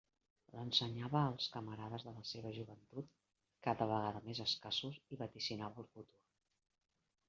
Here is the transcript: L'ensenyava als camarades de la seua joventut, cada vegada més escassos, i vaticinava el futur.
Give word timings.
L'ensenyava 0.53 1.21
als 1.23 1.49
camarades 1.57 2.07
de 2.07 2.15
la 2.17 2.25
seua 2.31 2.55
joventut, 2.57 3.13
cada 3.69 3.91
vegada 3.95 4.27
més 4.31 4.45
escassos, 4.49 5.01
i 5.17 5.25
vaticinava 5.25 5.85
el 5.87 5.93
futur. 5.97 6.23